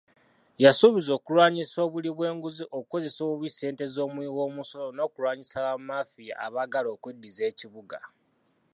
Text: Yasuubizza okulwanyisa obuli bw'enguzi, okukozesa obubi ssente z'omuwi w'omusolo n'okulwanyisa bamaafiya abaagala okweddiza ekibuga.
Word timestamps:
Yasuubizza 0.63 1.11
okulwanyisa 1.17 1.77
obuli 1.87 2.09
bw'enguzi, 2.17 2.63
okukozesa 2.77 3.19
obubi 3.25 3.49
ssente 3.51 3.83
z'omuwi 3.93 4.29
w'omusolo 4.35 4.89
n'okulwanyisa 4.93 5.57
bamaafiya 5.65 6.35
abaagala 6.45 6.87
okweddiza 6.95 7.43
ekibuga. 7.51 7.99